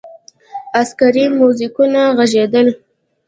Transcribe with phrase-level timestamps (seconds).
[0.81, 2.67] عسکري موزیکونه ږغېدل.